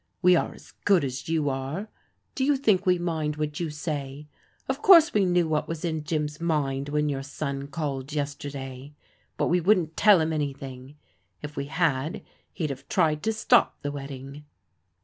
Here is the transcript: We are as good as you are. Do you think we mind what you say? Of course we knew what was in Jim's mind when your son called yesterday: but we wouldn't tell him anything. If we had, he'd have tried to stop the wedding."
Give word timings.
We 0.23 0.35
are 0.35 0.55
as 0.55 0.71
good 0.83 1.03
as 1.03 1.29
you 1.29 1.47
are. 1.47 1.87
Do 2.33 2.43
you 2.43 2.57
think 2.57 2.87
we 2.87 2.97
mind 2.97 3.35
what 3.35 3.59
you 3.59 3.69
say? 3.69 4.25
Of 4.67 4.81
course 4.81 5.13
we 5.13 5.25
knew 5.27 5.47
what 5.47 5.67
was 5.67 5.85
in 5.85 6.03
Jim's 6.03 6.41
mind 6.41 6.89
when 6.89 7.07
your 7.07 7.21
son 7.21 7.67
called 7.67 8.11
yesterday: 8.11 8.93
but 9.37 9.45
we 9.45 9.61
wouldn't 9.61 9.95
tell 9.95 10.19
him 10.19 10.33
anything. 10.33 10.95
If 11.43 11.55
we 11.55 11.65
had, 11.65 12.23
he'd 12.51 12.71
have 12.71 12.89
tried 12.89 13.21
to 13.21 13.31
stop 13.31 13.79
the 13.83 13.91
wedding." 13.91 14.45